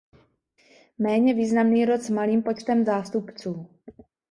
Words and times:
Méně 0.99 1.33
významný 1.33 1.85
rod 1.85 2.01
s 2.01 2.09
malým 2.09 2.43
počtem 2.43 2.85
zástupců. 2.85 3.67